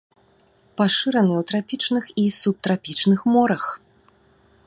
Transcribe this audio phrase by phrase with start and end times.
[0.79, 3.63] Пашыраны ў трапічных і субтрапічных морах.